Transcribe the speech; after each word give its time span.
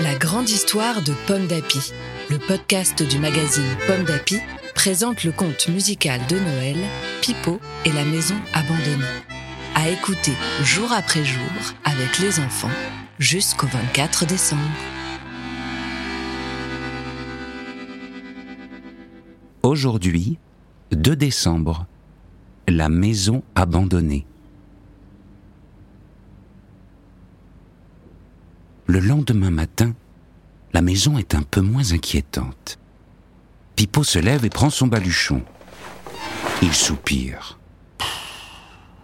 La 0.00 0.14
grande 0.14 0.48
histoire 0.48 1.02
de 1.02 1.12
Pomme 1.26 1.48
d'Api, 1.48 1.92
le 2.30 2.38
podcast 2.38 3.02
du 3.02 3.18
magazine 3.18 3.76
Pomme 3.88 4.04
d'Api, 4.04 4.38
présente 4.76 5.24
le 5.24 5.32
conte 5.32 5.66
musical 5.68 6.20
de 6.28 6.38
Noël, 6.38 6.76
Pipo 7.20 7.58
et 7.84 7.92
la 7.92 8.04
maison 8.04 8.36
abandonnée. 8.52 9.04
À 9.74 9.88
écouter 9.88 10.34
jour 10.62 10.92
après 10.92 11.24
jour 11.24 11.42
avec 11.84 12.20
les 12.20 12.38
enfants 12.38 12.70
jusqu'au 13.18 13.66
24 13.66 14.26
décembre. 14.26 14.62
Aujourd'hui, 19.64 20.38
2 20.92 21.16
décembre, 21.16 21.86
la 22.68 22.88
maison 22.88 23.42
abandonnée. 23.54 24.26
Le 28.86 29.00
lendemain 29.00 29.50
matin, 29.50 29.94
la 30.72 30.82
maison 30.82 31.18
est 31.18 31.34
un 31.34 31.42
peu 31.42 31.62
moins 31.62 31.92
inquiétante. 31.92 32.78
Pipo 33.76 34.04
se 34.04 34.18
lève 34.18 34.44
et 34.44 34.50
prend 34.50 34.70
son 34.70 34.86
baluchon. 34.86 35.42
Il 36.62 36.72
soupire. 36.72 37.58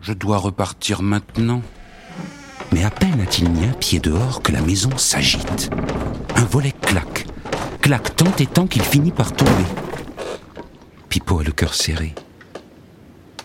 Je 0.00 0.12
dois 0.12 0.38
repartir 0.38 1.02
maintenant. 1.02 1.62
Mais 2.72 2.84
à 2.84 2.90
peine 2.90 3.20
a-t-il 3.20 3.50
mis 3.50 3.66
un 3.66 3.72
pied 3.72 3.98
dehors 3.98 4.42
que 4.42 4.52
la 4.52 4.60
maison 4.60 4.96
s'agite. 4.96 5.70
Un 6.36 6.44
volet 6.44 6.72
claque, 6.72 7.26
claque 7.80 8.16
tant 8.16 8.32
et 8.38 8.46
tant 8.46 8.66
qu'il 8.66 8.82
finit 8.82 9.12
par 9.12 9.32
tomber. 9.32 9.64
Pipo 11.14 11.38
a 11.38 11.44
le 11.44 11.52
cœur 11.52 11.74
serré. 11.74 12.12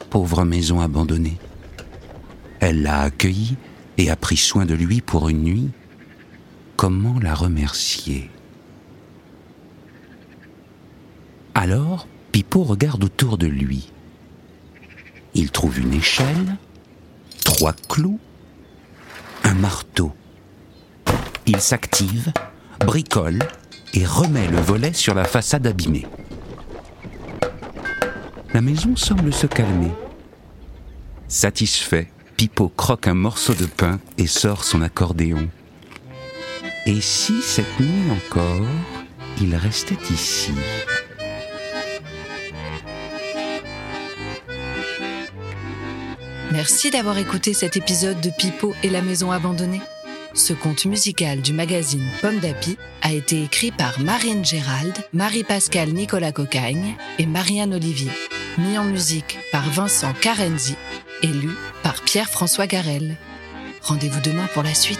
Pauvre 0.09 0.43
maison 0.43 0.81
abandonnée. 0.81 1.37
Elle 2.59 2.81
l'a 2.81 3.01
accueilli 3.01 3.57
et 3.99 4.09
a 4.09 4.15
pris 4.15 4.37
soin 4.37 4.65
de 4.65 4.73
lui 4.73 5.01
pour 5.01 5.29
une 5.29 5.43
nuit. 5.43 5.69
Comment 6.77 7.19
la 7.19 7.35
remercier? 7.35 8.31
Alors, 11.53 12.07
Pipo 12.31 12.63
regarde 12.63 13.03
autour 13.03 13.37
de 13.37 13.45
lui. 13.45 13.91
Il 15.35 15.51
trouve 15.51 15.77
une 15.77 15.93
échelle, 15.93 16.57
trois 17.45 17.73
clous, 17.73 18.19
un 19.43 19.53
marteau. 19.53 20.11
Il 21.45 21.61
s'active, 21.61 22.33
bricole 22.79 23.43
et 23.93 24.07
remet 24.07 24.47
le 24.47 24.59
volet 24.59 24.93
sur 24.93 25.13
la 25.13 25.25
façade 25.25 25.67
abîmée. 25.67 26.07
La 28.51 28.61
maison 28.61 28.95
semble 28.95 29.31
se 29.31 29.45
calmer. 29.45 29.91
Satisfait, 31.27 32.09
Pipo 32.35 32.69
croque 32.69 33.07
un 33.07 33.13
morceau 33.13 33.53
de 33.53 33.67
pain 33.67 33.99
et 34.17 34.25
sort 34.25 34.63
son 34.63 34.81
accordéon. 34.81 35.47
Et 36.87 36.99
si 36.99 37.43
cette 37.43 37.79
nuit 37.79 38.09
encore, 38.09 38.65
il 39.39 39.55
restait 39.55 39.99
ici? 40.11 40.51
Merci 46.51 46.89
d'avoir 46.89 47.19
écouté 47.19 47.53
cet 47.53 47.77
épisode 47.77 48.19
de 48.19 48.31
Pipo 48.31 48.73
et 48.81 48.89
la 48.89 49.03
maison 49.03 49.31
abandonnée. 49.31 49.81
Ce 50.33 50.53
conte 50.53 50.85
musical 50.85 51.41
du 51.41 51.53
magazine 51.53 52.07
Pomme 52.21 52.39
d'Api 52.39 52.77
a 53.03 53.13
été 53.13 53.43
écrit 53.43 53.71
par 53.71 53.99
Marine 53.99 54.43
Gérald, 54.43 54.95
Marie-Pascale 55.13 55.89
Nicolas 55.89 56.31
Cocagne 56.31 56.95
et 57.19 57.27
Marianne 57.27 57.75
Olivier. 57.75 58.09
Mis 58.59 58.77
en 58.77 58.83
musique 58.83 59.37
par 59.53 59.69
Vincent 59.69 60.13
Carenzi 60.13 60.75
et 61.21 61.27
lu 61.27 61.51
par 61.81 62.03
Pierre-François 62.03 62.67
Garel. 62.67 63.15
Rendez-vous 63.81 64.19
demain 64.19 64.47
pour 64.53 64.63
la 64.63 64.73
suite. 64.73 64.99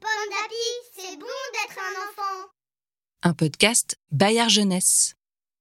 D'api, 0.00 0.66
c'est 0.96 1.18
bon 1.18 1.26
d'être 1.52 1.78
un 1.78 1.94
enfant. 2.08 2.48
Un 3.24 3.34
podcast 3.34 3.96
Bayard 4.10 4.48
Jeunesse. 4.48 5.16